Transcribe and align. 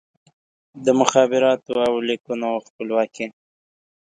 د 0.85 0.87
مخابراتو 0.99 1.73
او 1.87 1.93
لیکونو 2.07 2.49
خپلواکي 2.65 3.27